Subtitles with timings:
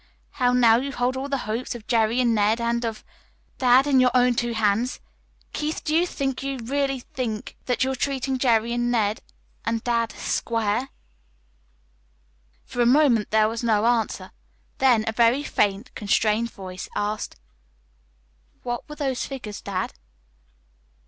[0.31, 3.03] how now you hold all the hopes of Jerry and Ned and of
[3.59, 4.99] dad in your own two hands?
[5.53, 9.21] Keith, do you think, do you really think you're treating Jerry and Ned
[9.63, 10.89] and dad square?"
[12.65, 14.31] For a moment there was no answer;
[14.79, 17.35] then a very faint, constrained voice asked:
[18.63, 19.93] "What were those figures, dad?"